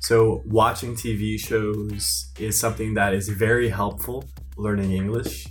So, 0.00 0.42
watching 0.46 0.94
TV 0.94 1.38
shows 1.38 2.32
is 2.38 2.58
something 2.58 2.94
that 2.94 3.12
is 3.12 3.28
very 3.28 3.68
helpful 3.68 4.24
learning 4.56 4.92
English. 4.92 5.46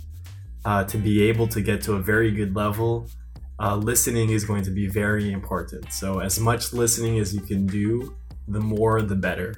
Uh, 0.64 0.84
to 0.84 0.98
be 0.98 1.22
able 1.22 1.46
to 1.48 1.60
get 1.60 1.82
to 1.82 1.94
a 1.94 2.00
very 2.00 2.30
good 2.32 2.54
level, 2.54 3.08
uh, 3.60 3.76
listening 3.76 4.30
is 4.30 4.44
going 4.44 4.64
to 4.64 4.70
be 4.70 4.88
very 4.88 5.32
important. 5.32 5.92
So, 5.92 6.18
as 6.18 6.40
much 6.40 6.72
listening 6.72 7.18
as 7.18 7.32
you 7.32 7.40
can 7.40 7.66
do, 7.66 8.14
the 8.48 8.60
more 8.60 9.00
the 9.02 9.16
better. 9.16 9.54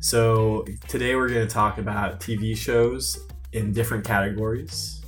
So, 0.00 0.64
today 0.86 1.14
we're 1.16 1.28
going 1.28 1.46
to 1.46 1.52
talk 1.52 1.78
about 1.78 2.20
TV 2.20 2.56
shows 2.56 3.26
in 3.52 3.72
different 3.72 4.04
categories. 4.04 5.02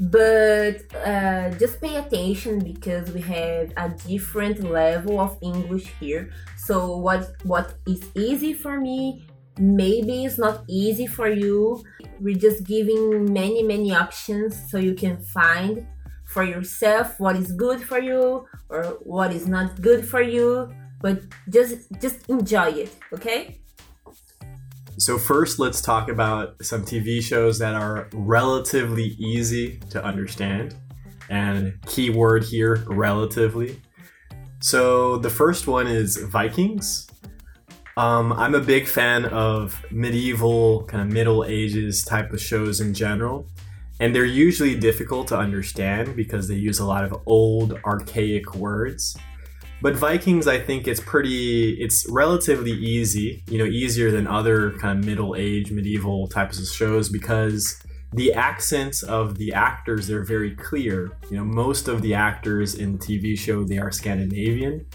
But 0.00 0.82
uh, 1.06 1.50
just 1.52 1.80
pay 1.80 1.96
attention 1.96 2.58
because 2.58 3.12
we 3.12 3.20
have 3.20 3.72
a 3.76 3.90
different 4.08 4.64
level 4.64 5.20
of 5.20 5.38
English 5.40 5.86
here. 6.00 6.30
So, 6.56 6.96
what, 6.96 7.34
what 7.44 7.74
is 7.86 8.02
easy 8.16 8.54
for 8.54 8.80
me 8.80 9.26
maybe 9.58 10.24
it's 10.24 10.38
not 10.38 10.64
easy 10.68 11.06
for 11.06 11.28
you. 11.28 11.84
We're 12.20 12.36
just 12.36 12.64
giving 12.64 13.32
many, 13.32 13.62
many 13.62 13.94
options 13.94 14.70
so 14.70 14.78
you 14.78 14.94
can 14.94 15.22
find 15.22 15.86
for 16.24 16.42
yourself 16.42 17.20
what 17.20 17.36
is 17.36 17.52
good 17.52 17.82
for 17.82 18.00
you 18.00 18.46
or 18.68 18.82
what 19.02 19.32
is 19.32 19.46
not 19.46 19.80
good 19.80 20.08
for 20.08 20.22
you 20.22 20.72
but 21.00 21.20
just 21.50 21.86
just 22.00 22.28
enjoy 22.28 22.70
it 22.70 22.90
okay 23.12 23.60
so, 24.96 25.18
first, 25.18 25.58
let's 25.58 25.80
talk 25.80 26.08
about 26.08 26.64
some 26.64 26.84
TV 26.84 27.20
shows 27.20 27.58
that 27.58 27.74
are 27.74 28.08
relatively 28.12 29.16
easy 29.18 29.78
to 29.90 30.04
understand. 30.04 30.76
And 31.30 31.80
keyword 31.86 32.44
here, 32.44 32.84
relatively. 32.86 33.80
So, 34.60 35.16
the 35.18 35.30
first 35.30 35.66
one 35.66 35.86
is 35.86 36.16
Vikings. 36.16 37.08
Um, 37.96 38.32
I'm 38.32 38.54
a 38.54 38.60
big 38.60 38.86
fan 38.86 39.24
of 39.26 39.84
medieval, 39.90 40.84
kind 40.84 41.02
of 41.02 41.12
Middle 41.12 41.44
Ages 41.44 42.04
type 42.04 42.32
of 42.32 42.40
shows 42.40 42.80
in 42.80 42.94
general. 42.94 43.48
And 44.00 44.14
they're 44.14 44.24
usually 44.24 44.76
difficult 44.76 45.28
to 45.28 45.38
understand 45.38 46.16
because 46.16 46.48
they 46.48 46.56
use 46.56 46.80
a 46.80 46.84
lot 46.84 47.04
of 47.04 47.22
old, 47.26 47.78
archaic 47.84 48.54
words. 48.54 49.16
But 49.84 49.96
Vikings, 49.96 50.46
I 50.46 50.58
think 50.58 50.88
it's 50.88 50.98
pretty, 50.98 51.72
it's 51.72 52.06
relatively 52.08 52.70
easy, 52.70 53.44
you 53.50 53.58
know, 53.58 53.66
easier 53.66 54.10
than 54.10 54.26
other 54.26 54.70
kind 54.78 54.98
of 54.98 55.04
middle 55.04 55.36
age, 55.36 55.70
medieval 55.70 56.26
types 56.26 56.58
of 56.58 56.66
shows 56.74 57.10
because 57.10 57.84
the 58.14 58.32
accents 58.32 59.02
of 59.02 59.36
the 59.36 59.52
actors, 59.52 60.06
they're 60.06 60.24
very 60.24 60.56
clear. 60.56 61.10
You 61.30 61.36
know, 61.36 61.44
most 61.44 61.86
of 61.88 62.00
the 62.00 62.14
actors 62.14 62.76
in 62.76 62.96
the 62.96 62.98
TV 62.98 63.38
show, 63.38 63.62
they 63.62 63.76
are 63.76 63.90
Scandinavian. 63.90 64.86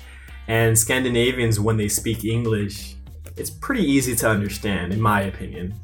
And 0.47 0.75
Scandinavians, 0.75 1.59
when 1.59 1.77
they 1.77 1.87
speak 1.87 2.25
English, 2.25 2.95
it's 3.37 3.51
pretty 3.51 3.83
easy 3.83 4.15
to 4.15 4.27
understand, 4.27 4.91
in 4.91 4.99
my 4.99 5.21
opinion. 5.21 5.79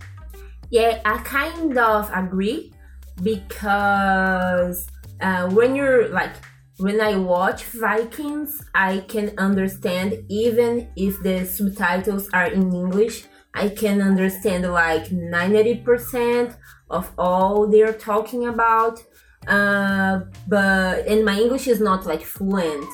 Yeah, 0.71 0.99
I 1.05 1.19
kind 1.19 1.77
of 1.77 2.09
agree 2.11 2.73
because 3.21 4.87
uh, 5.21 5.47
when 5.51 5.75
you're 5.75 6.07
like 6.07 6.31
when 6.77 6.99
I 6.99 7.15
watch 7.15 7.63
Vikings, 7.63 8.61
I 8.73 8.99
can 9.07 9.33
understand 9.37 10.25
even 10.27 10.89
if 10.95 11.21
the 11.23 11.45
subtitles 11.45 12.29
are 12.33 12.47
in 12.47 12.73
English. 12.73 13.25
I 13.53 13.69
can 13.69 14.01
understand 14.01 14.69
like 14.69 15.05
90% 15.05 16.57
of 16.89 17.09
all 17.17 17.67
they're 17.67 17.93
talking 17.93 18.47
about. 18.47 19.01
Uh, 19.47 20.21
but 20.47 21.07
and 21.07 21.23
my 21.23 21.39
English 21.39 21.67
is 21.67 21.79
not 21.79 22.05
like 22.05 22.23
fluent. 22.23 22.85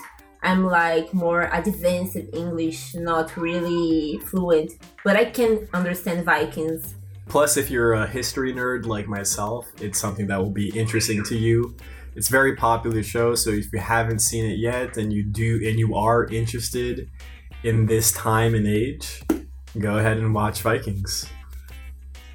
I'm 0.43 0.65
like 0.65 1.13
more 1.13 1.49
advanced 1.51 2.17
English, 2.33 2.93
not 2.95 3.35
really 3.37 4.19
fluent, 4.25 4.73
but 5.03 5.15
I 5.15 5.25
can 5.25 5.67
understand 5.73 6.25
Vikings. 6.25 6.95
Plus, 7.27 7.57
if 7.57 7.71
you're 7.71 7.93
a 7.93 8.05
history 8.05 8.53
nerd 8.53 8.85
like 8.85 9.07
myself, 9.07 9.71
it's 9.79 9.97
something 9.97 10.27
that 10.27 10.37
will 10.37 10.51
be 10.51 10.69
interesting 10.77 11.23
to 11.25 11.37
you 11.37 11.75
it's 12.15 12.27
very 12.27 12.55
popular 12.55 13.03
show 13.03 13.35
so 13.35 13.49
if 13.49 13.71
you 13.71 13.79
haven't 13.79 14.19
seen 14.19 14.45
it 14.45 14.57
yet 14.57 14.97
and 14.97 15.13
you 15.13 15.23
do 15.23 15.61
and 15.65 15.79
you 15.79 15.95
are 15.95 16.25
interested 16.25 17.09
in 17.63 17.85
this 17.85 18.11
time 18.11 18.53
and 18.55 18.67
age 18.67 19.23
go 19.79 19.97
ahead 19.97 20.17
and 20.17 20.33
watch 20.33 20.61
vikings. 20.61 21.29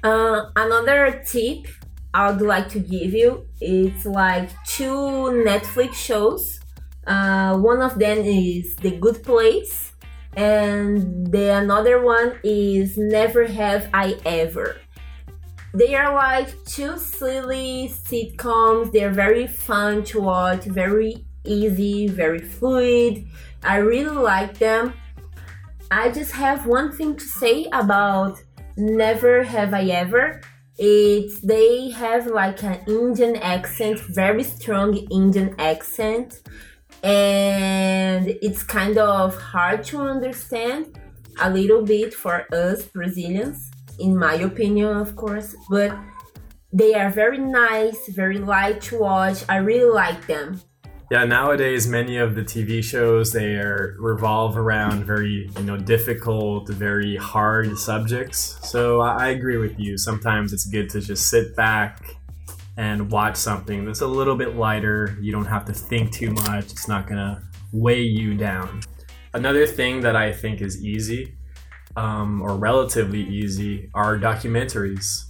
Uh, 0.03 0.45
another 0.55 1.23
tip 1.27 1.67
i 2.13 2.31
would 2.31 2.41
like 2.41 2.69
to 2.69 2.79
give 2.79 3.13
you 3.13 3.45
it's 3.61 4.05
like 4.05 4.49
two 4.65 4.97
netflix 5.45 5.93
shows. 5.93 6.59
Uh, 7.05 7.57
one 7.57 7.81
of 7.81 7.97
them 7.99 8.17
is 8.19 8.75
the 8.77 8.91
good 8.91 9.23
place 9.23 9.93
and 10.37 11.31
the 11.31 11.55
another 11.55 12.01
one 12.01 12.39
is 12.43 12.97
never 12.97 13.47
have 13.47 13.89
i 13.93 14.15
ever 14.23 14.77
they 15.77 15.93
are 15.93 16.13
like 16.15 16.49
two 16.65 16.97
silly 16.97 17.93
sitcoms. 17.93 18.91
They're 18.91 19.11
very 19.11 19.45
fun 19.45 20.03
to 20.05 20.21
watch, 20.21 20.63
very 20.63 21.23
easy, 21.45 22.07
very 22.07 22.39
fluid. 22.39 23.27
I 23.63 23.77
really 23.77 24.17
like 24.17 24.57
them. 24.57 24.93
I 25.91 26.09
just 26.09 26.31
have 26.31 26.65
one 26.65 26.91
thing 26.91 27.15
to 27.15 27.23
say 27.23 27.67
about 27.71 28.41
Never 28.75 29.43
Have 29.43 29.73
I 29.75 29.83
Ever. 29.83 30.41
It's 30.79 31.39
they 31.41 31.91
have 31.91 32.25
like 32.25 32.63
an 32.63 32.79
Indian 32.87 33.35
accent, 33.35 33.99
very 33.99 34.43
strong 34.43 34.95
Indian 35.11 35.55
accent, 35.59 36.41
and 37.03 38.27
it's 38.27 38.63
kind 38.63 38.97
of 38.97 39.39
hard 39.39 39.83
to 39.85 40.01
understand 40.01 40.99
a 41.39 41.49
little 41.51 41.83
bit 41.83 42.15
for 42.15 42.45
us 42.51 42.83
Brazilians 42.85 43.71
in 43.99 44.17
my 44.17 44.35
opinion, 44.35 44.97
of 44.97 45.15
course, 45.15 45.55
but 45.69 45.97
they 46.71 46.93
are 46.93 47.09
very 47.09 47.37
nice, 47.37 48.07
very 48.09 48.37
light 48.37 48.81
to 48.81 48.99
watch. 48.99 49.43
I 49.49 49.57
really 49.57 49.89
like 49.91 50.27
them. 50.27 50.61
Yeah, 51.09 51.23
nowadays 51.23 51.87
many 51.87 52.17
of 52.17 52.35
the 52.35 52.41
TV 52.41 52.83
shows 52.83 53.31
they 53.31 53.55
are 53.55 53.95
revolve 53.97 54.57
around 54.57 55.05
very 55.05 55.49
you 55.57 55.63
know 55.63 55.77
difficult, 55.77 56.67
very 56.67 57.15
hard 57.15 57.77
subjects. 57.77 58.59
So 58.63 58.99
I 58.99 59.29
agree 59.29 59.57
with 59.57 59.79
you. 59.79 59.97
Sometimes 59.97 60.51
it's 60.51 60.65
good 60.65 60.89
to 60.89 60.99
just 60.99 61.29
sit 61.29 61.55
back 61.55 62.03
and 62.75 63.09
watch 63.09 63.37
something 63.37 63.85
that's 63.85 64.01
a 64.01 64.07
little 64.07 64.35
bit 64.35 64.57
lighter. 64.57 65.17
You 65.21 65.31
don't 65.31 65.45
have 65.45 65.63
to 65.65 65.73
think 65.73 66.11
too 66.11 66.31
much. 66.31 66.65
It's 66.65 66.89
not 66.89 67.07
gonna 67.07 67.41
weigh 67.71 68.01
you 68.01 68.35
down. 68.35 68.81
Another 69.33 69.65
thing 69.65 70.01
that 70.01 70.17
I 70.17 70.33
think 70.33 70.61
is 70.61 70.83
easy 70.83 71.37
um, 71.97 72.41
or 72.43 72.55
relatively 72.55 73.23
easy 73.23 73.89
are 73.93 74.17
documentaries. 74.17 75.23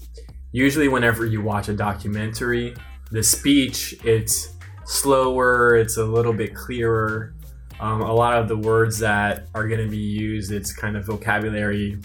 Usually, 0.52 0.90
whenever 0.90 1.26
you 1.26 1.42
watch 1.42 1.70
a 1.70 1.74
documentary, 1.74 2.76
the 3.10 3.24
speech 3.24 3.96
it's 4.04 4.50
slower, 4.86 5.76
it's 5.76 5.98
a 5.98 6.04
little 6.04 6.34
bit 6.34 6.54
clearer. 6.54 7.34
Um, 7.80 8.02
a 8.02 8.14
lot 8.14 8.38
of 8.38 8.48
the 8.48 8.58
words 8.58 9.00
that 9.00 9.48
are 9.56 9.68
going 9.68 9.84
to 9.84 9.90
be 9.90 9.98
used, 9.98 10.52
it's 10.52 10.74
kind 10.74 10.98
of 10.98 11.06
vocabulary, 11.06 12.00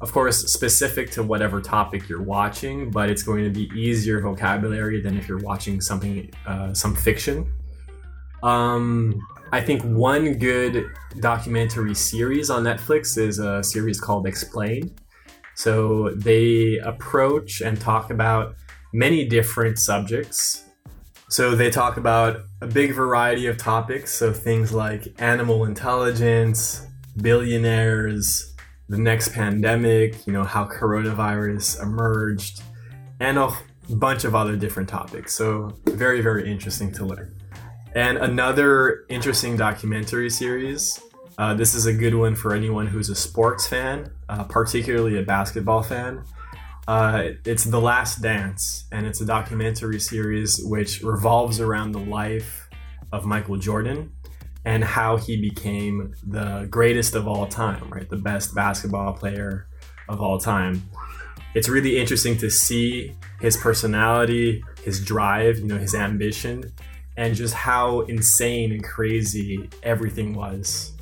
of 0.00 0.12
course, 0.12 0.50
specific 0.50 1.10
to 1.12 1.22
whatever 1.22 1.60
topic 1.60 2.08
you're 2.08 2.22
watching, 2.22 2.90
but 2.90 3.10
it's 3.10 3.22
going 3.22 3.44
to 3.44 3.50
be 3.50 3.68
easier 3.78 4.20
vocabulary 4.20 5.00
than 5.00 5.18
if 5.18 5.28
you're 5.28 5.38
watching 5.38 5.80
something, 5.80 6.30
uh, 6.46 6.72
some 6.72 6.94
fiction. 6.94 7.52
Um, 8.42 9.20
I 9.52 9.60
think 9.60 9.82
one 9.82 10.34
good 10.38 10.86
documentary 11.20 11.94
series 11.94 12.50
on 12.50 12.64
Netflix 12.64 13.16
is 13.16 13.38
a 13.38 13.62
series 13.62 14.00
called 14.00 14.26
Explain. 14.26 14.94
So 15.54 16.10
they 16.16 16.78
approach 16.78 17.60
and 17.60 17.80
talk 17.80 18.10
about 18.10 18.56
many 18.92 19.24
different 19.24 19.78
subjects. 19.78 20.64
So 21.28 21.54
they 21.54 21.70
talk 21.70 21.96
about 21.96 22.42
a 22.60 22.66
big 22.66 22.92
variety 22.92 23.46
of 23.46 23.56
topics, 23.56 24.12
so 24.12 24.32
things 24.32 24.72
like 24.72 25.14
animal 25.20 25.64
intelligence, 25.64 26.86
billionaires, 27.16 28.54
the 28.88 28.98
next 28.98 29.32
pandemic, 29.32 30.26
you 30.26 30.32
know, 30.32 30.44
how 30.44 30.66
coronavirus 30.66 31.82
emerged, 31.82 32.62
and 33.20 33.38
a 33.38 33.52
bunch 33.90 34.24
of 34.24 34.34
other 34.34 34.56
different 34.56 34.88
topics. 34.88 35.34
So 35.34 35.76
very, 35.86 36.20
very 36.20 36.50
interesting 36.50 36.92
to 36.92 37.04
learn. 37.04 37.34
And 37.96 38.18
another 38.18 39.06
interesting 39.08 39.56
documentary 39.56 40.28
series. 40.28 41.00
Uh, 41.38 41.54
this 41.54 41.74
is 41.74 41.86
a 41.86 41.94
good 41.94 42.14
one 42.14 42.34
for 42.34 42.52
anyone 42.52 42.86
who's 42.86 43.08
a 43.08 43.14
sports 43.14 43.66
fan, 43.66 44.10
uh, 44.28 44.44
particularly 44.44 45.18
a 45.18 45.22
basketball 45.22 45.82
fan. 45.82 46.22
Uh, 46.86 47.28
it's 47.46 47.64
The 47.64 47.80
Last 47.80 48.20
Dance, 48.20 48.84
and 48.92 49.06
it's 49.06 49.22
a 49.22 49.24
documentary 49.24 49.98
series 49.98 50.60
which 50.62 51.00
revolves 51.02 51.58
around 51.58 51.92
the 51.92 52.00
life 52.00 52.68
of 53.12 53.24
Michael 53.24 53.56
Jordan 53.56 54.12
and 54.66 54.84
how 54.84 55.16
he 55.16 55.40
became 55.40 56.14
the 56.22 56.66
greatest 56.68 57.14
of 57.14 57.26
all 57.26 57.46
time, 57.46 57.88
right? 57.88 58.10
The 58.10 58.18
best 58.18 58.54
basketball 58.54 59.14
player 59.14 59.68
of 60.10 60.20
all 60.20 60.38
time. 60.38 60.86
It's 61.54 61.70
really 61.70 61.96
interesting 61.96 62.36
to 62.38 62.50
see 62.50 63.14
his 63.40 63.56
personality, 63.56 64.62
his 64.84 65.02
drive, 65.02 65.60
you 65.60 65.64
know, 65.64 65.78
his 65.78 65.94
ambition, 65.94 66.74
and 67.16 67.34
just 67.34 67.54
how 67.54 68.00
insane 68.02 68.72
and 68.72 68.84
crazy 68.84 69.68
everything 69.82 70.34
was. 70.34 70.92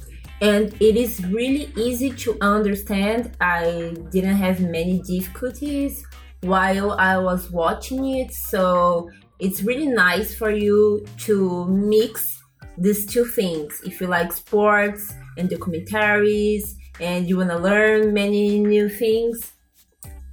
And 0.41 0.75
it 0.81 0.97
is 0.97 1.25
really 1.27 1.73
easy 1.77 2.11
to 2.11 2.37
understand. 2.41 3.37
I 3.41 3.95
didn't 4.11 4.37
have 4.37 4.61
many 4.61 5.01
difficulties 5.03 6.05
while 6.43 6.93
I 6.93 7.17
was 7.19 7.51
watching 7.51 8.17
it, 8.17 8.33
so 8.33 9.11
it's 9.39 9.63
really 9.63 9.87
nice 9.87 10.35
for 10.35 10.51
you 10.51 11.05
to 11.21 11.67
mix 11.67 12.43
these 12.77 13.07
two 13.07 13.25
things. 13.25 13.81
If 13.85 14.01
you 14.01 14.07
like 14.07 14.33
sports 14.33 15.13
and 15.39 15.49
documentaries 15.49 16.75
and 17.01 17.29
you 17.29 17.39
want 17.39 17.51
to 17.51 17.59
learn 17.59 18.13
many 18.13 18.59
new 18.59 18.89
things, 18.89 19.53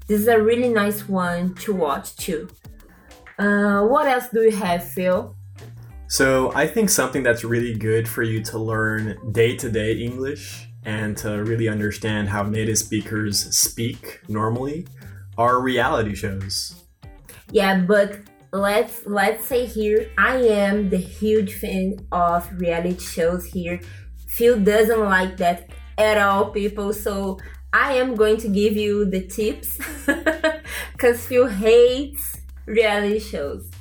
this 0.08 0.22
is 0.22 0.28
a 0.28 0.42
really 0.42 0.70
nice 0.70 1.08
one 1.08 1.56
to 1.56 1.74
watch 1.74 2.16
too. 2.18 2.50
Uh, 3.40 3.84
what 3.84 4.08
else 4.08 4.28
do 4.30 4.42
you 4.42 4.52
have, 4.52 4.84
Phil? 4.84 5.36
So, 6.12 6.52
I 6.54 6.68
think 6.68 6.90
something 6.90 7.24
that's 7.24 7.46
really 7.46 7.74
good 7.74 8.06
for 8.06 8.22
you 8.22 8.44
to 8.44 8.58
learn 8.60 9.18
day 9.32 9.56
to 9.56 9.72
day 9.72 9.94
English 9.94 10.68
and 10.84 11.16
to 11.20 11.42
really 11.46 11.70
understand 11.70 12.28
how 12.28 12.44
native 12.44 12.80
speakers 12.80 13.56
speak 13.56 14.20
normally 14.28 14.88
are 15.38 15.62
reality 15.62 16.14
shows. 16.14 16.84
Yeah, 17.54 17.80
but 17.80 18.18
let's 18.52 19.06
let's 19.06 19.46
say 19.46 19.66
here 19.66 20.12
I 20.18 20.36
am 20.36 20.90
the 20.90 20.98
huge 20.98 21.54
fan 21.54 22.06
of 22.12 22.46
reality 22.60 23.00
shows 23.00 23.46
here. 23.46 23.80
Phil 24.28 24.60
doesn't 24.60 25.06
like 25.06 25.38
that 25.38 25.70
at 25.98 26.18
all, 26.18 26.52
people. 26.52 26.92
So 26.92 27.40
I 27.72 27.94
am 27.94 28.16
going 28.16 28.36
to 28.44 28.50
give 28.50 28.76
you 28.76 29.06
the 29.06 29.26
tips 29.28 29.80
because 30.92 31.26
Phil 31.26 31.48
hates 31.48 32.42
reality 32.66 33.20
shows. 33.20 33.72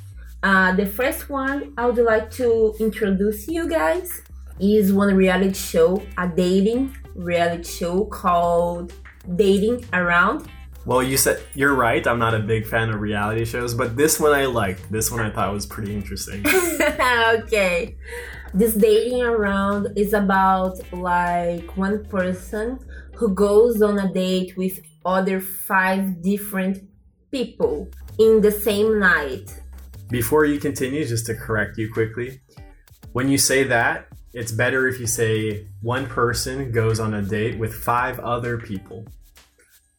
Uh, 0.43 0.73
the 0.75 0.85
first 0.85 1.29
one 1.29 1.73
I 1.77 1.85
would 1.85 2.03
like 2.03 2.31
to 2.31 2.73
introduce 2.79 3.47
you 3.47 3.69
guys 3.69 4.23
is 4.59 4.91
one 4.91 5.13
reality 5.15 5.53
show, 5.53 6.01
a 6.17 6.27
dating 6.27 6.97
reality 7.15 7.63
show 7.63 8.05
called 8.05 8.93
Dating 9.35 9.85
Around. 9.93 10.47
Well, 10.83 11.03
you 11.03 11.15
said 11.17 11.43
you're 11.53 11.75
right. 11.75 12.05
I'm 12.07 12.17
not 12.17 12.33
a 12.33 12.39
big 12.39 12.65
fan 12.65 12.89
of 12.89 12.99
reality 12.99 13.45
shows, 13.45 13.75
but 13.75 13.95
this 13.95 14.19
one 14.19 14.31
I 14.31 14.45
liked. 14.45 14.91
This 14.91 15.11
one 15.11 15.19
I 15.19 15.29
thought 15.29 15.53
was 15.53 15.67
pretty 15.67 15.93
interesting. 15.93 16.43
okay. 16.47 17.95
This 18.53 18.73
dating 18.73 19.21
around 19.21 19.89
is 19.95 20.13
about 20.13 20.79
like 20.91 21.77
one 21.77 22.03
person 22.05 22.79
who 23.13 23.29
goes 23.33 23.81
on 23.83 23.99
a 23.99 24.11
date 24.11 24.57
with 24.57 24.81
other 25.05 25.39
five 25.39 26.23
different 26.23 26.83
people 27.31 27.89
in 28.17 28.41
the 28.41 28.51
same 28.51 28.99
night. 28.99 29.61
Before 30.11 30.43
you 30.43 30.59
continue, 30.59 31.05
just 31.05 31.25
to 31.27 31.35
correct 31.35 31.77
you 31.77 31.91
quickly, 31.91 32.41
when 33.13 33.29
you 33.29 33.37
say 33.37 33.63
that, 33.63 34.07
it's 34.33 34.51
better 34.51 34.87
if 34.87 34.99
you 34.99 35.07
say 35.07 35.67
one 35.81 36.05
person 36.05 36.71
goes 36.71 36.99
on 36.99 37.13
a 37.13 37.21
date 37.21 37.57
with 37.57 37.73
five 37.73 38.19
other 38.19 38.57
people. 38.57 39.05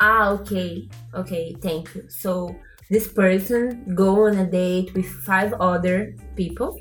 Ah, 0.00 0.30
okay. 0.30 0.88
Okay, 1.14 1.56
thank 1.62 1.94
you. 1.94 2.04
So 2.10 2.54
this 2.90 3.08
person 3.08 3.94
go 3.94 4.26
on 4.26 4.36
a 4.36 4.46
date 4.50 4.92
with 4.94 5.06
five 5.06 5.54
other 5.54 6.14
people. 6.36 6.78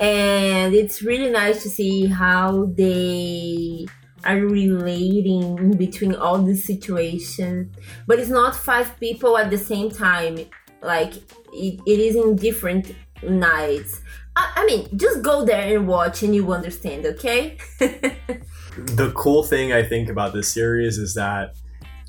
And 0.00 0.74
it's 0.74 1.02
really 1.02 1.30
nice 1.30 1.62
to 1.62 1.68
see 1.68 2.06
how 2.06 2.66
they 2.74 3.86
are 4.24 4.38
relating 4.38 5.76
between 5.76 6.14
all 6.14 6.38
the 6.38 6.56
situation. 6.56 7.70
But 8.06 8.18
it's 8.18 8.30
not 8.30 8.56
five 8.56 8.98
people 8.98 9.36
at 9.36 9.50
the 9.50 9.58
same 9.58 9.90
time. 9.90 10.38
Like 10.82 11.14
it, 11.54 11.80
it 11.86 12.00
is 12.00 12.16
in 12.16 12.36
different 12.36 12.94
nights. 13.22 14.00
I, 14.36 14.52
I 14.56 14.66
mean, 14.66 14.88
just 14.96 15.22
go 15.22 15.44
there 15.44 15.76
and 15.76 15.86
watch 15.86 16.22
and 16.22 16.34
you 16.34 16.52
understand, 16.52 17.06
okay? 17.06 17.56
the 17.78 19.12
cool 19.14 19.42
thing 19.42 19.72
I 19.72 19.82
think 19.82 20.08
about 20.08 20.32
this 20.32 20.52
series 20.52 20.98
is 20.98 21.14
that 21.14 21.56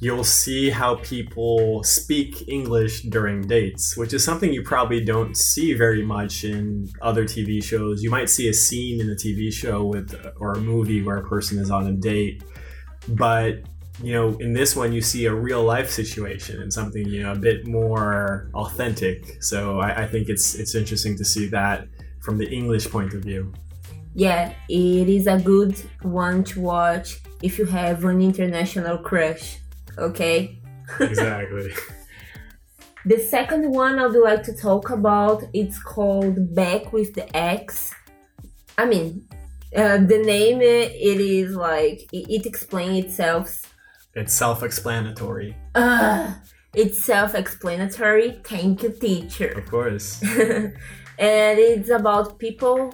you'll 0.02 0.24
see 0.24 0.70
how 0.70 0.96
people 0.96 1.84
speak 1.84 2.48
English 2.48 3.04
during 3.04 3.42
dates, 3.48 3.96
which 3.96 4.14
is 4.14 4.24
something 4.24 4.54
you 4.54 4.62
probably 4.62 5.04
don't 5.04 5.38
see 5.38 5.74
very 5.74 6.04
much 6.04 6.44
in 6.44 6.90
other 7.02 7.24
TV 7.24 7.64
shows. 7.64 8.04
You 8.04 8.10
might 8.10 8.30
see 8.30 8.50
a 8.50 8.54
scene 8.54 9.00
in 9.00 9.10
a 9.10 9.16
TV 9.16 9.54
show 9.54 9.86
with 9.86 10.16
or 10.38 10.54
a 10.54 10.60
movie 10.60 11.02
where 11.02 11.18
a 11.18 11.28
person 11.28 11.60
is 11.60 11.72
on 11.72 11.88
a 11.88 11.94
date, 11.94 12.44
but 13.08 13.62
you 14.02 14.14
know, 14.14 14.30
in 14.38 14.54
this 14.54 14.76
one 14.76 14.94
you 14.94 15.02
see 15.02 15.26
a 15.26 15.34
real 15.34 15.64
life 15.64 15.90
situation 15.90 16.62
and 16.62 16.72
something 16.72 17.08
you 17.08 17.24
know 17.24 17.32
a 17.32 17.38
bit 17.38 17.68
more 17.68 18.50
authentic. 18.54 19.42
So 19.42 19.80
I, 19.80 20.04
I 20.04 20.08
think 20.08 20.30
it's 20.30 20.56
it's 20.56 20.76
interesting 20.76 21.18
to 21.18 21.26
see 21.26 21.48
that 21.48 21.88
from 22.22 22.38
the 22.38 22.50
English 22.50 22.90
point 22.90 23.14
of 23.14 23.22
view. 23.24 23.54
Yeah, 24.14 24.54
it 24.70 25.10
is 25.10 25.28
a 25.28 25.38
good 25.38 25.78
one 26.02 26.44
to 26.46 26.62
watch 26.62 27.20
if 27.42 27.60
you 27.60 27.66
have 27.66 28.06
an 28.06 28.22
international 28.22 28.98
crush 28.98 29.60
okay? 29.98 30.60
Exactly. 31.00 31.74
the 33.06 33.20
second 33.20 33.72
one 33.72 34.00
I 34.00 34.08
would 34.08 34.24
like 34.24 34.44
to 34.44 34.56
talk 34.56 34.90
about 34.90 35.44
it's 35.54 35.82
called 35.82 36.54
Back 36.54 36.94
with 36.94 37.14
the 37.14 37.36
Ex. 37.36 37.94
I 38.78 38.86
mean, 38.86 39.28
uh, 39.76 39.98
the 39.98 40.20
name 40.20 40.62
it 40.62 40.92
is 40.94 41.56
like 41.56 42.02
it, 42.12 42.30
it 42.30 42.46
explains 42.46 43.06
itself. 43.06 43.75
It's 44.16 44.34
self-explanatory. 44.34 45.56
Uh, 45.76 46.34
it's 46.74 47.04
self-explanatory. 47.04 48.42
Thank 48.44 48.84
you, 48.84 48.90
teacher. 48.90 49.50
Of 49.50 49.70
course. 49.70 50.22
and 50.24 50.74
it's 51.20 51.90
about 51.90 52.40
people 52.40 52.94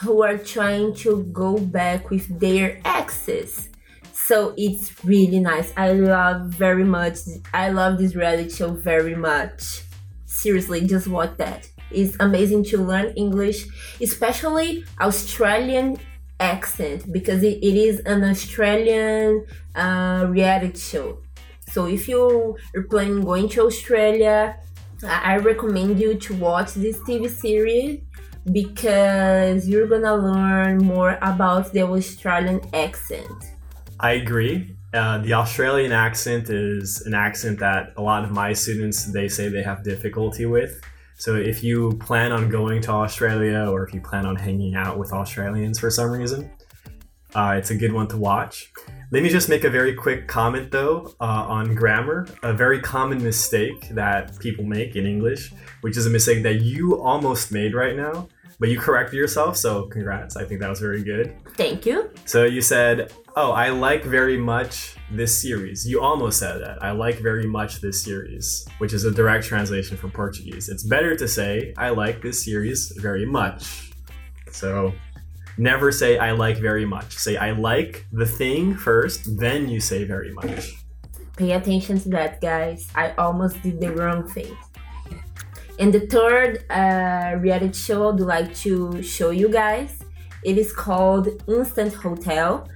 who 0.00 0.22
are 0.22 0.38
trying 0.38 0.94
to 0.94 1.24
go 1.32 1.58
back 1.58 2.10
with 2.10 2.40
their 2.40 2.80
exes 2.84 3.68
so 4.26 4.54
it's 4.56 5.04
really 5.04 5.38
nice. 5.38 5.70
I 5.76 5.92
love 5.92 6.46
very 6.46 6.84
much. 6.84 7.18
I 7.52 7.68
love 7.68 7.98
this 7.98 8.14
reality 8.14 8.48
show 8.48 8.70
very 8.70 9.14
much. 9.14 9.82
Seriously, 10.24 10.86
just 10.86 11.08
watch 11.08 11.36
that. 11.36 11.68
It's 11.90 12.16
amazing 12.20 12.64
to 12.64 12.78
learn 12.78 13.12
English, 13.16 13.66
especially 14.00 14.84
Australian 14.98 15.98
accent 16.40 17.12
because 17.12 17.42
it, 17.42 17.58
it 17.62 17.76
is 17.76 18.00
an 18.00 18.24
Australian 18.24 19.44
uh, 19.74 20.26
reality 20.28 20.78
show. 20.78 21.18
So 21.68 21.86
if 21.86 22.08
you 22.08 22.56
are 22.76 22.82
planning 22.82 23.24
going 23.24 23.48
to 23.50 23.62
Australia, 23.62 24.56
I 25.02 25.36
recommend 25.36 26.00
you 26.00 26.14
to 26.14 26.34
watch 26.34 26.74
this 26.74 26.98
TV 27.00 27.28
series 27.28 28.00
because 28.50 29.68
you're 29.68 29.86
gonna 29.86 30.16
learn 30.16 30.78
more 30.78 31.18
about 31.22 31.72
the 31.72 31.82
Australian 31.82 32.60
accent. 32.72 33.32
I 34.00 34.12
agree. 34.12 34.76
Uh, 34.92 35.18
the 35.18 35.32
Australian 35.32 35.92
accent 35.92 36.48
is 36.50 37.02
an 37.06 37.14
accent 37.14 37.58
that 37.58 37.92
a 37.96 38.02
lot 38.02 38.24
of 38.24 38.30
my 38.30 38.52
students 38.52 39.06
they 39.06 39.28
say 39.28 39.48
they 39.48 39.62
have 39.62 39.82
difficulty 39.82 40.46
with. 40.46 40.80
So 41.16 41.36
if 41.36 41.62
you 41.62 41.92
plan 41.98 42.32
on 42.32 42.48
going 42.48 42.82
to 42.82 42.90
Australia 42.90 43.66
or 43.70 43.86
if 43.86 43.94
you 43.94 44.00
plan 44.00 44.26
on 44.26 44.36
hanging 44.36 44.74
out 44.74 44.98
with 44.98 45.12
Australians 45.12 45.78
for 45.78 45.90
some 45.90 46.10
reason, 46.10 46.50
uh, 47.34 47.54
it's 47.56 47.70
a 47.70 47.76
good 47.76 47.92
one 47.92 48.08
to 48.08 48.16
watch. 48.16 48.72
Let 49.10 49.22
me 49.22 49.28
just 49.28 49.48
make 49.48 49.64
a 49.64 49.70
very 49.70 49.94
quick 49.94 50.26
comment 50.26 50.70
though 50.70 51.14
uh, 51.20 51.24
on 51.48 51.74
grammar. 51.74 52.26
A 52.42 52.52
very 52.52 52.80
common 52.80 53.22
mistake 53.22 53.88
that 53.90 54.38
people 54.38 54.64
make 54.64 54.96
in 54.96 55.06
English, 55.06 55.52
which 55.82 55.96
is 55.96 56.06
a 56.06 56.10
mistake 56.10 56.42
that 56.42 56.62
you 56.62 57.00
almost 57.00 57.52
made 57.52 57.74
right 57.74 57.96
now, 57.96 58.28
but 58.58 58.68
you 58.68 58.78
corrected 58.78 59.16
yourself. 59.16 59.56
So 59.56 59.86
congrats. 59.86 60.36
I 60.36 60.44
think 60.44 60.60
that 60.60 60.70
was 60.70 60.80
very 60.80 61.02
good. 61.02 61.34
Thank 61.56 61.86
you. 61.86 62.10
So 62.24 62.44
you 62.44 62.60
said 62.60 63.12
Oh, 63.36 63.50
I 63.50 63.70
like 63.70 64.04
very 64.04 64.36
much 64.36 64.94
this 65.10 65.36
series. 65.36 65.84
You 65.84 66.00
almost 66.00 66.38
said 66.38 66.60
that. 66.60 66.80
I 66.80 66.92
like 66.92 67.18
very 67.18 67.48
much 67.48 67.80
this 67.80 68.00
series, 68.00 68.64
which 68.78 68.92
is 68.92 69.04
a 69.04 69.10
direct 69.10 69.44
translation 69.44 69.96
from 69.96 70.12
Portuguese. 70.12 70.68
It's 70.68 70.84
better 70.84 71.16
to 71.16 71.26
say, 71.26 71.74
I 71.76 71.88
like 71.88 72.22
this 72.22 72.44
series 72.44 72.92
very 72.92 73.26
much. 73.26 73.90
So 74.52 74.92
never 75.56 75.92
say, 75.92 76.18
I 76.18 76.32
like 76.32 76.58
very 76.58 76.84
much. 76.84 77.16
Say, 77.16 77.36
I 77.36 77.52
like 77.52 78.06
the 78.12 78.26
thing 78.26 78.74
first, 78.76 79.38
then 79.38 79.68
you 79.68 79.80
say 79.80 80.04
very 80.04 80.32
much. 80.32 80.74
Pay 81.36 81.52
attention 81.52 81.98
to 82.00 82.08
that, 82.10 82.40
guys. 82.40 82.88
I 82.94 83.12
almost 83.12 83.62
did 83.62 83.80
the 83.80 83.92
wrong 83.92 84.28
thing. 84.28 84.56
And 85.78 85.92
the 85.92 86.06
third 86.06 86.64
uh, 86.70 87.36
reality 87.38 87.74
show 87.74 88.10
I'd 88.10 88.20
like 88.20 88.54
to 88.56 89.02
show 89.02 89.30
you 89.30 89.48
guys, 89.48 89.98
it 90.44 90.56
is 90.56 90.72
called 90.72 91.28
Instant 91.48 91.94
Hotel. 91.94 92.68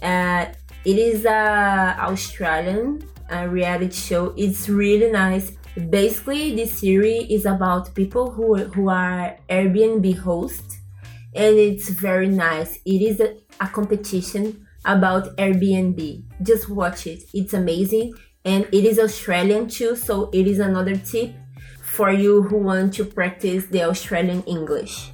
Uh, 0.00 0.46
it 0.84 0.98
is 0.98 1.24
a 1.26 1.96
Australian 1.98 3.06
uh, 3.30 3.46
reality 3.48 3.92
show. 3.94 4.32
It's 4.36 4.68
really 4.68 5.10
nice. 5.10 5.52
Basically, 5.90 6.54
this 6.54 6.78
series 6.78 7.28
is 7.28 7.44
about 7.44 7.94
people 7.94 8.30
who 8.30 8.56
who 8.56 8.88
are 8.88 9.36
Airbnb 9.50 10.16
hosts, 10.18 10.78
and 11.36 11.56
it's 11.56 11.88
very 11.90 12.28
nice. 12.28 12.78
It 12.84 13.02
is 13.02 13.20
a, 13.20 13.36
a 13.60 13.68
competition 13.68 14.66
about 14.84 15.36
Airbnb. 15.36 16.22
Just 16.42 16.68
watch 16.68 17.06
it. 17.06 17.24
It's 17.34 17.54
amazing, 17.54 18.14
and 18.44 18.64
it 18.72 18.84
is 18.84 18.98
Australian 18.98 19.68
too. 19.68 19.96
So 19.96 20.30
it 20.32 20.46
is 20.46 20.58
another 20.58 20.96
tip 20.96 21.34
for 21.82 22.10
you 22.10 22.42
who 22.42 22.58
want 22.58 22.94
to 22.94 23.04
practice 23.04 23.66
the 23.66 23.82
Australian 23.84 24.42
English. 24.44 25.10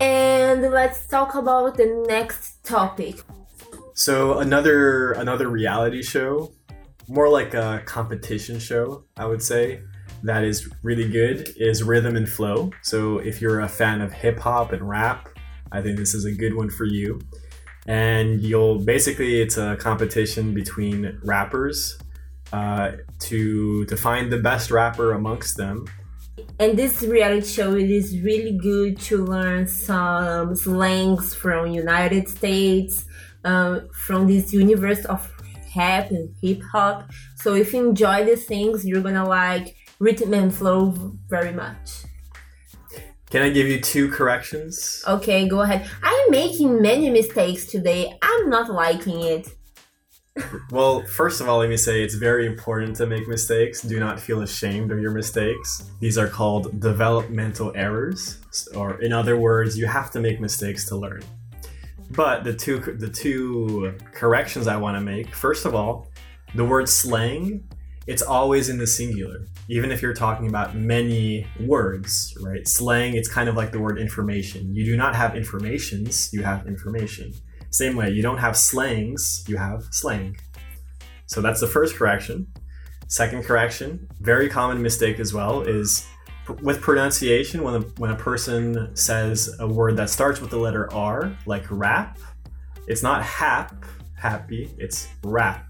And 0.00 0.62
let's 0.62 1.06
talk 1.06 1.34
about 1.34 1.76
the 1.76 2.04
next 2.06 2.62
topic. 2.64 3.16
So 3.94 4.38
another 4.38 5.12
another 5.12 5.48
reality 5.48 6.02
show, 6.02 6.52
more 7.08 7.28
like 7.28 7.54
a 7.54 7.82
competition 7.86 8.58
show, 8.58 9.04
I 9.16 9.24
would 9.24 9.42
say, 9.42 9.80
that 10.22 10.44
is 10.44 10.68
really 10.82 11.08
good 11.08 11.54
is 11.56 11.82
Rhythm 11.82 12.16
and 12.16 12.28
Flow. 12.28 12.72
So 12.82 13.18
if 13.18 13.40
you're 13.40 13.60
a 13.60 13.68
fan 13.68 14.00
of 14.00 14.12
hip 14.12 14.38
hop 14.38 14.72
and 14.72 14.86
rap, 14.86 15.28
I 15.72 15.82
think 15.82 15.98
this 15.98 16.14
is 16.14 16.24
a 16.24 16.32
good 16.32 16.54
one 16.54 16.70
for 16.70 16.84
you. 16.84 17.20
And 17.86 18.40
you'll 18.42 18.78
basically 18.78 19.40
it's 19.40 19.56
a 19.56 19.76
competition 19.76 20.54
between 20.54 21.18
rappers 21.22 21.98
uh, 22.52 22.92
to 23.20 23.84
to 23.86 23.96
find 23.96 24.32
the 24.32 24.38
best 24.38 24.70
rapper 24.70 25.12
amongst 25.12 25.56
them. 25.56 25.86
And 26.58 26.76
this 26.78 27.02
reality 27.02 27.46
show 27.46 27.74
it 27.74 27.90
is 27.90 28.18
really 28.20 28.56
good 28.56 28.98
to 29.00 29.24
learn 29.24 29.66
some 29.66 30.54
slangs 30.54 31.34
from 31.34 31.66
united 31.68 32.28
states 32.28 33.04
um, 33.44 33.88
from 33.92 34.26
this 34.26 34.52
universe 34.52 35.04
of 35.06 35.32
rap 35.76 36.10
and 36.10 36.34
hip 36.40 36.62
hop 36.72 37.10
so 37.34 37.54
if 37.54 37.72
you 37.72 37.88
enjoy 37.88 38.24
these 38.24 38.46
things 38.46 38.86
you're 38.86 39.02
gonna 39.02 39.28
like 39.28 39.76
rhythm 39.98 40.32
and 40.32 40.54
flow 40.54 40.90
very 41.28 41.52
much 41.52 42.05
can 43.30 43.42
I 43.42 43.50
give 43.50 43.66
you 43.66 43.80
two 43.80 44.10
corrections? 44.10 45.02
Okay, 45.06 45.48
go 45.48 45.62
ahead. 45.62 45.88
I'm 46.02 46.30
making 46.30 46.80
many 46.80 47.10
mistakes 47.10 47.66
today. 47.66 48.16
I'm 48.22 48.50
not 48.50 48.70
liking 48.70 49.22
it 49.22 49.48
well, 50.70 51.02
first 51.02 51.40
of 51.40 51.48
all, 51.48 51.58
let 51.58 51.68
me 51.68 51.76
say 51.76 52.02
it's 52.02 52.14
very 52.14 52.46
important 52.46 52.96
to 52.96 53.06
make 53.06 53.26
mistakes. 53.26 53.82
Do 53.82 53.98
not 53.98 54.20
feel 54.20 54.42
ashamed 54.42 54.92
of 54.92 55.00
your 55.00 55.12
mistakes. 55.12 55.90
These 56.00 56.18
are 56.18 56.28
called 56.28 56.78
developmental 56.80 57.72
errors, 57.74 58.38
or 58.74 59.00
in 59.00 59.12
other 59.12 59.38
words, 59.38 59.78
you 59.78 59.86
have 59.86 60.10
to 60.12 60.20
make 60.20 60.40
mistakes 60.40 60.86
to 60.88 60.96
learn. 60.96 61.22
But 62.10 62.44
the 62.44 62.52
two 62.52 62.78
the 62.78 63.08
two 63.08 63.94
corrections 64.12 64.66
I 64.66 64.76
want 64.76 64.96
to 64.96 65.00
make. 65.00 65.34
First 65.34 65.64
of 65.64 65.74
all, 65.74 66.08
the 66.54 66.64
word 66.64 66.88
slang, 66.88 67.66
it's 68.06 68.22
always 68.22 68.68
in 68.68 68.78
the 68.78 68.86
singular. 68.86 69.46
Even 69.68 69.90
if 69.90 70.00
you're 70.00 70.14
talking 70.14 70.48
about 70.48 70.76
many 70.76 71.46
words, 71.60 72.36
right? 72.40 72.66
Slang, 72.66 73.14
it's 73.14 73.28
kind 73.28 73.48
of 73.48 73.56
like 73.56 73.72
the 73.72 73.80
word 73.80 73.98
information. 73.98 74.74
You 74.74 74.84
do 74.84 74.96
not 74.96 75.16
have 75.16 75.36
informations, 75.36 76.30
you 76.32 76.42
have 76.42 76.66
information. 76.66 77.32
Same 77.70 77.96
way, 77.96 78.10
you 78.10 78.22
don't 78.22 78.38
have 78.38 78.56
slangs, 78.56 79.44
you 79.48 79.56
have 79.56 79.82
slang. 79.90 80.36
So 81.26 81.40
that's 81.40 81.60
the 81.60 81.66
first 81.66 81.96
correction. 81.96 82.46
Second 83.08 83.44
correction, 83.44 84.08
very 84.20 84.48
common 84.48 84.80
mistake 84.82 85.18
as 85.18 85.34
well, 85.34 85.62
is 85.62 86.06
with 86.62 86.80
pronunciation 86.80 87.62
when 87.62 87.74
a, 87.74 87.80
when 87.98 88.10
a 88.10 88.16
person 88.16 88.94
says 88.96 89.54
a 89.58 89.66
word 89.66 89.96
that 89.96 90.10
starts 90.10 90.40
with 90.40 90.50
the 90.50 90.56
letter 90.56 90.92
R, 90.92 91.36
like 91.44 91.64
rap, 91.70 92.18
it's 92.86 93.02
not 93.02 93.22
hap, 93.22 93.84
happy, 94.14 94.70
it's 94.78 95.08
rap. 95.24 95.66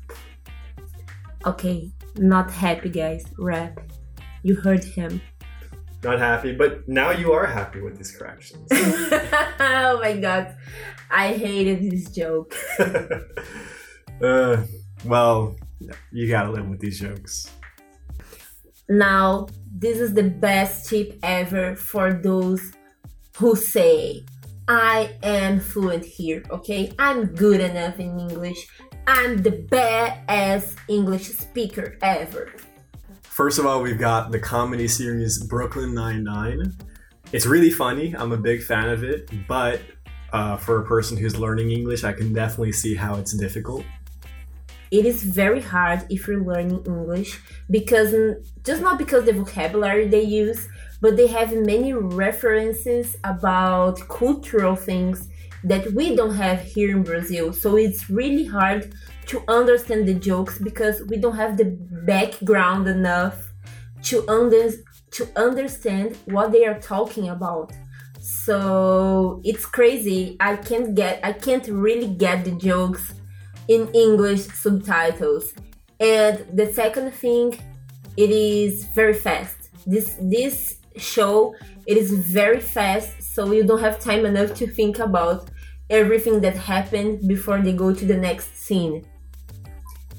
Okay, 1.47 1.93
not 2.19 2.51
happy, 2.51 2.89
guys, 2.89 3.25
rap. 3.39 3.79
You 4.43 4.57
heard 4.57 4.83
him. 4.83 5.21
Not 6.03 6.19
happy, 6.19 6.53
but 6.53 6.89
now 6.89 7.13
you 7.13 7.33
are 7.33 7.47
happy 7.47 7.81
with 7.81 7.97
these 7.97 8.11
corrections. 8.11 8.69
oh 8.73 10.01
my 10.03 10.17
god. 10.21 10.57
I 11.09 11.35
hated 11.35 11.89
this 11.89 12.11
joke. 12.11 12.57
uh, 14.23 14.57
well, 15.05 15.57
you 16.11 16.29
gotta 16.29 16.51
live 16.51 16.69
with 16.69 16.81
these 16.81 16.99
jokes. 16.99 17.49
Now, 18.89 19.47
this 19.73 19.99
is 19.99 20.15
the 20.15 20.25
best 20.25 20.89
tip 20.89 21.17
ever 21.23 21.77
for 21.77 22.13
those 22.13 22.73
who 23.37 23.55
say, 23.55 24.25
I 24.69 25.17
am 25.23 25.61
fluent 25.61 26.05
here, 26.05 26.43
okay? 26.51 26.93
I'm 26.99 27.27
good 27.27 27.61
enough 27.61 28.01
in 28.01 28.19
English. 28.19 28.67
I'm 29.07 29.41
the 29.43 29.53
best 29.53 30.77
English 30.89 31.29
speaker 31.29 31.97
ever. 32.03 32.53
First 33.23 33.61
of 33.61 33.67
all, 33.67 33.81
we've 33.81 33.99
got 33.99 34.33
the 34.33 34.41
comedy 34.41 34.89
series 34.89 35.41
Brooklyn 35.45 35.95
Nine-Nine. 35.95 36.77
It's 37.33 37.47
really 37.47 37.71
funny. 37.71 38.17
I'm 38.17 38.33
a 38.33 38.37
big 38.37 38.61
fan 38.61 38.89
of 38.89 39.05
it, 39.05 39.31
but 39.47 39.83
uh, 40.33 40.57
for 40.57 40.83
a 40.83 40.85
person 40.85 41.17
who's 41.17 41.39
learning 41.39 41.71
English, 41.71 42.03
I 42.03 42.13
can 42.13 42.33
definitely 42.33 42.73
see 42.73 42.97
how 42.97 43.15
it's 43.17 43.35
difficult. 43.35 43.85
It 44.91 45.05
is 45.07 45.23
very 45.23 45.61
hard 45.61 46.07
if 46.11 46.27
you're 46.27 46.43
learning 46.43 46.85
English 46.87 47.41
because 47.71 48.15
just 48.65 48.83
not 48.83 48.99
because 48.99 49.25
the 49.25 49.33
vocabulary 49.33 50.09
they 50.09 50.23
use, 50.23 50.69
but 51.07 51.17
they 51.17 51.29
have 51.29 51.53
many 51.55 51.93
references 51.93 53.17
about 53.23 53.97
cultural 54.09 54.75
things 54.75 55.29
that 55.63 55.93
we 55.93 56.17
don't 56.17 56.35
have 56.35 56.61
here 56.61 56.91
in 56.91 57.05
Brazil. 57.05 57.53
So 57.53 57.77
it's 57.77 58.11
really 58.11 58.45
hard 58.45 58.93
to 59.27 59.41
understand 59.47 60.09
the 60.09 60.15
jokes 60.15 60.59
because 60.59 61.05
we 61.09 61.17
don't 61.17 61.37
have 61.37 61.59
the 61.59 61.77
background 62.13 62.89
enough 62.89 63.37
to 64.03 64.29
under 64.29 64.69
to 65.13 65.29
understand 65.37 66.17
what 66.25 66.51
they 66.51 66.67
are 66.67 66.81
talking 66.81 67.29
about. 67.29 67.73
So 68.19 69.41
it's 69.45 69.65
crazy. 69.65 70.37
I 70.41 70.57
can't 70.57 70.97
get 70.97 71.21
i 71.23 71.33
can't 71.33 71.69
really 71.69 72.09
get 72.09 72.45
the 72.45 72.57
jokes 72.69 73.15
in 73.69 73.89
english 73.95 74.43
subtitles. 74.63 75.53
And 76.01 76.35
the 76.53 76.67
second 76.73 77.13
thing 77.13 77.57
it 78.17 78.31
is 78.31 78.87
very 78.87 79.15
fast. 79.15 79.57
This 79.87 80.17
this 80.21 80.76
show 80.97 81.55
it 81.87 81.97
is 81.97 82.11
very 82.11 82.61
fast 82.61 83.23
so 83.23 83.53
you 83.53 83.65
don't 83.65 83.81
have 83.81 84.01
time 84.01 84.25
enough 84.25 84.55
to 84.55 84.67
think 84.67 84.99
about 84.99 85.51
everything 85.91 86.41
that 86.41 86.57
happened 86.57 87.27
before 87.29 87.61
they 87.61 87.73
go 87.73 87.95
to 87.95 88.05
the 88.05 88.17
next 88.17 88.57
scene 88.57 89.05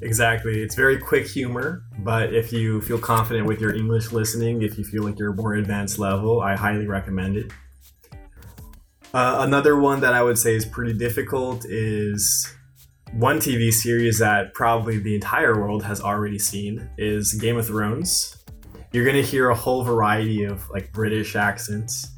Exactly. 0.01 0.61
It's 0.61 0.75
very 0.75 0.97
quick 0.97 1.25
humor, 1.25 1.83
but 1.99 2.33
if 2.33 2.53
you 2.53 2.81
feel 2.81 2.99
confident 2.99 3.47
with 3.47 3.59
your 3.59 3.73
English 3.73 4.11
listening, 4.11 4.61
if 4.61 4.77
you 4.77 4.83
feel 4.83 5.03
like 5.03 5.17
you're 5.17 5.33
more 5.33 5.55
advanced 5.55 5.97
level, 5.97 6.41
I 6.41 6.55
highly 6.55 6.85
recommend 6.85 7.37
it. 7.37 7.51
Uh, 9.13 9.37
another 9.39 9.79
one 9.79 10.01
that 10.01 10.13
I 10.13 10.21
would 10.21 10.37
say 10.37 10.53
is 10.53 10.65
pretty 10.65 10.93
difficult 10.93 11.65
is 11.65 12.53
one 13.13 13.39
TV 13.39 13.71
series 13.71 14.19
that 14.19 14.53
probably 14.53 14.99
the 14.99 15.15
entire 15.15 15.59
world 15.59 15.83
has 15.83 16.01
already 16.01 16.37
seen 16.37 16.89
is 16.97 17.33
Game 17.33 17.57
of 17.57 17.65
Thrones. 17.65 18.36
You're 18.91 19.05
gonna 19.05 19.21
hear 19.21 19.49
a 19.49 19.55
whole 19.55 19.83
variety 19.83 20.43
of 20.43 20.69
like 20.69 20.91
British 20.91 21.35
accents, 21.35 22.09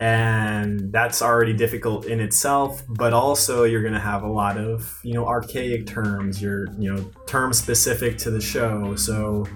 and 0.00 0.92
that's 0.92 1.22
already 1.22 1.52
difficult 1.52 2.06
in 2.06 2.20
itself. 2.20 2.82
But 2.88 3.12
also, 3.12 3.64
you're 3.64 3.82
gonna 3.82 4.00
have 4.00 4.22
a 4.22 4.28
lot 4.30 4.56
of 4.56 4.98
you 5.02 5.14
know 5.14 5.26
archaic 5.26 5.86
terms, 5.86 6.40
your 6.40 6.66
you 6.78 6.94
know 6.94 7.10
terms 7.26 7.58
specific 7.58 8.18
to 8.18 8.30
the 8.30 8.40
show. 8.40 8.96
So 8.96 9.46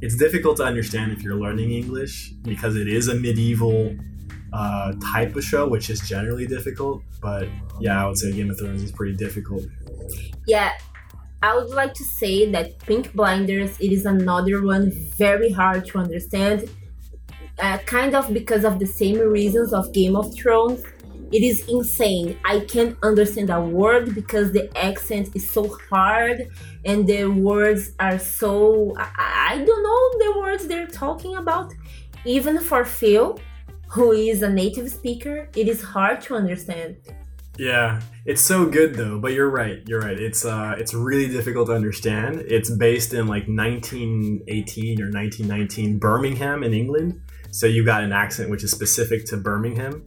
it's 0.00 0.16
difficult 0.16 0.56
to 0.58 0.64
understand 0.64 1.12
if 1.12 1.22
you're 1.22 1.36
learning 1.36 1.72
English 1.72 2.30
because 2.42 2.76
it 2.76 2.88
is 2.88 3.08
a 3.08 3.14
medieval 3.14 3.96
uh, 4.52 4.92
type 5.12 5.36
of 5.36 5.44
show, 5.44 5.68
which 5.68 5.90
is 5.90 6.00
generally 6.08 6.46
difficult. 6.46 7.02
But 7.20 7.48
yeah, 7.80 8.02
I 8.02 8.06
would 8.06 8.16
say 8.16 8.32
Game 8.32 8.50
of 8.50 8.58
Thrones 8.58 8.82
is 8.82 8.92
pretty 8.92 9.16
difficult. 9.16 9.64
Yeah, 10.46 10.72
I 11.40 11.54
would 11.54 11.70
like 11.70 11.94
to 11.94 12.04
say 12.04 12.50
that 12.50 12.80
Peaky 12.80 13.10
Blinders 13.14 13.78
it 13.78 13.92
is 13.92 14.04
another 14.06 14.64
one 14.64 14.90
very 15.16 15.50
hard 15.50 15.86
to 15.86 15.98
understand. 15.98 16.68
Uh, 17.60 17.78
kind 17.78 18.14
of 18.16 18.32
because 18.34 18.64
of 18.64 18.80
the 18.80 18.86
same 18.86 19.18
reasons 19.18 19.72
of 19.72 19.92
Game 19.92 20.16
of 20.16 20.34
Thrones. 20.34 20.82
It 21.30 21.42
is 21.42 21.68
insane. 21.68 22.38
I 22.44 22.60
can't 22.60 22.96
understand 23.02 23.50
a 23.50 23.60
word 23.60 24.14
because 24.14 24.50
the 24.50 24.76
accent 24.76 25.28
is 25.36 25.50
so 25.50 25.76
hard 25.90 26.48
and 26.84 27.06
the 27.06 27.26
words 27.26 27.92
are 28.00 28.18
so. 28.18 28.94
I, 28.96 29.52
I 29.52 29.64
don't 29.64 29.82
know 29.82 30.32
the 30.32 30.40
words 30.40 30.66
they're 30.66 30.86
talking 30.86 31.36
about. 31.36 31.72
Even 32.24 32.58
for 32.58 32.84
Phil, 32.84 33.38
who 33.88 34.10
is 34.12 34.42
a 34.42 34.50
native 34.50 34.90
speaker, 34.90 35.48
it 35.54 35.68
is 35.68 35.82
hard 35.82 36.20
to 36.22 36.34
understand. 36.34 36.96
Yeah, 37.58 38.00
it's 38.24 38.40
so 38.40 38.66
good 38.66 38.94
though. 38.94 39.18
But 39.18 39.32
you're 39.32 39.50
right. 39.50 39.82
You're 39.86 40.00
right. 40.00 40.18
It's 40.18 40.44
uh, 40.44 40.76
it's 40.78 40.94
really 40.94 41.28
difficult 41.28 41.66
to 41.66 41.74
understand. 41.74 42.44
It's 42.46 42.70
based 42.70 43.12
in 43.12 43.26
like 43.26 43.48
1918 43.48 45.02
or 45.02 45.10
1919 45.10 45.98
Birmingham 45.98 46.62
in 46.62 46.72
England. 46.72 47.20
So 47.50 47.66
you 47.66 47.84
got 47.84 48.04
an 48.04 48.12
accent 48.12 48.50
which 48.50 48.62
is 48.62 48.70
specific 48.70 49.24
to 49.26 49.36
Birmingham. 49.36 50.04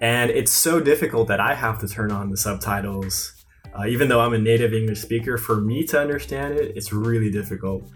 And 0.00 0.32
it's 0.32 0.50
so 0.50 0.80
difficult 0.80 1.28
that 1.28 1.38
I 1.38 1.54
have 1.54 1.78
to 1.80 1.88
turn 1.88 2.10
on 2.10 2.30
the 2.30 2.36
subtitles. 2.36 3.44
Uh, 3.72 3.86
even 3.86 4.08
though 4.08 4.20
I'm 4.20 4.32
a 4.32 4.38
native 4.38 4.74
English 4.74 5.00
speaker, 5.00 5.38
for 5.38 5.60
me 5.60 5.86
to 5.86 6.00
understand 6.00 6.54
it, 6.54 6.76
it's 6.76 6.92
really 6.92 7.30
difficult. 7.30 7.88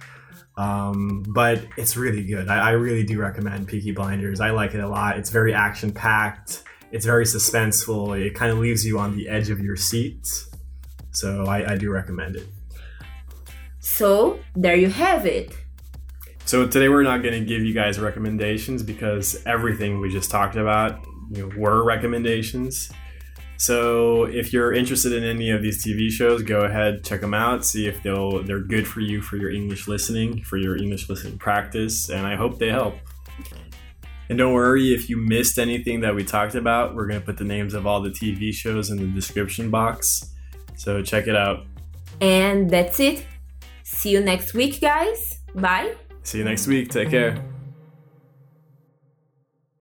Um, 0.56 1.24
but 1.26 1.60
it's 1.76 1.96
really 1.96 2.24
good. 2.24 2.48
I, 2.48 2.68
I 2.68 2.70
really 2.70 3.02
do 3.02 3.18
recommend 3.18 3.66
Peaky 3.66 3.90
Blinders. 3.90 4.40
I 4.40 4.50
like 4.50 4.74
it 4.74 4.80
a 4.80 4.88
lot. 4.88 5.18
It's 5.18 5.30
very 5.30 5.52
action 5.52 5.92
packed. 5.92 6.62
It's 6.92 7.04
very 7.04 7.24
suspenseful. 7.24 8.18
It 8.18 8.34
kind 8.34 8.52
of 8.52 8.58
leaves 8.58 8.86
you 8.86 8.98
on 8.98 9.16
the 9.16 9.28
edge 9.28 9.50
of 9.50 9.60
your 9.60 9.76
seat. 9.76 10.28
So 11.10 11.44
I, 11.46 11.72
I 11.72 11.76
do 11.76 11.90
recommend 11.90 12.36
it. 12.36 12.46
So 13.80 14.38
there 14.54 14.76
you 14.76 14.90
have 14.90 15.26
it. 15.26 15.56
So 16.44 16.66
today 16.66 16.88
we're 16.88 17.02
not 17.02 17.22
going 17.22 17.34
to 17.34 17.44
give 17.44 17.62
you 17.62 17.74
guys 17.74 17.98
recommendations 17.98 18.82
because 18.82 19.42
everything 19.46 20.00
we 20.00 20.10
just 20.10 20.30
talked 20.30 20.56
about 20.56 21.04
you 21.32 21.48
know, 21.48 21.56
were 21.56 21.84
recommendations. 21.84 22.90
So 23.58 24.24
if 24.24 24.52
you're 24.52 24.72
interested 24.72 25.12
in 25.12 25.24
any 25.24 25.50
of 25.50 25.62
these 25.62 25.84
TV 25.84 26.10
shows, 26.10 26.42
go 26.42 26.60
ahead 26.60 27.02
check 27.04 27.20
them 27.20 27.34
out. 27.34 27.64
See 27.64 27.86
if 27.86 28.02
they'll 28.02 28.42
they're 28.42 28.60
good 28.60 28.86
for 28.86 29.00
you 29.00 29.22
for 29.22 29.36
your 29.36 29.50
English 29.50 29.88
listening, 29.88 30.42
for 30.42 30.56
your 30.56 30.76
English 30.76 31.08
listening 31.08 31.38
practice, 31.38 32.10
and 32.10 32.26
I 32.26 32.36
hope 32.36 32.58
they 32.58 32.68
help. 32.68 32.96
And 34.28 34.38
don't 34.38 34.52
worry 34.52 34.94
if 34.94 35.08
you 35.08 35.16
missed 35.16 35.58
anything 35.58 36.00
that 36.00 36.14
we 36.14 36.24
talked 36.24 36.54
about. 36.54 36.94
We're 36.94 37.06
gonna 37.06 37.20
put 37.20 37.36
the 37.36 37.44
names 37.44 37.74
of 37.74 37.86
all 37.86 38.00
the 38.00 38.10
TV 38.10 38.52
shows 38.52 38.90
in 38.90 38.98
the 38.98 39.06
description 39.06 39.70
box, 39.70 40.32
so 40.76 41.02
check 41.02 41.26
it 41.26 41.36
out. 41.36 41.66
And 42.20 42.68
that's 42.70 42.98
it. 43.00 43.24
See 43.82 44.10
you 44.10 44.20
next 44.20 44.54
week, 44.54 44.80
guys. 44.80 45.38
Bye. 45.54 45.94
See 46.22 46.38
you 46.38 46.44
next 46.44 46.66
week. 46.66 46.90
Take 46.90 47.10
care. 47.10 47.55